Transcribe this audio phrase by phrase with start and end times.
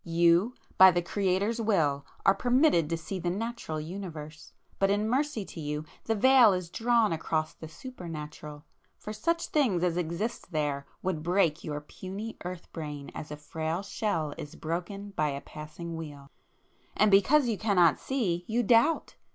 [0.03, 5.07] You, by the Creator's will, are permitted to see the Natural [p 462] Universe,—but in
[5.07, 8.65] mercy to you, the veil is drawn across the Super natural!
[8.97, 13.83] For such things as exist there, would break your puny earth brain as a frail
[13.83, 19.17] shell is broken by a passing wheel,—and because you cannot see, you doubt!